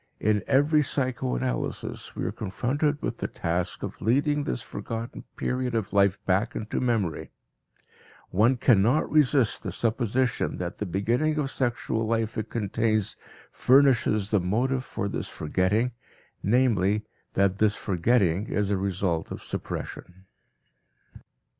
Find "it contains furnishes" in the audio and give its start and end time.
12.35-14.31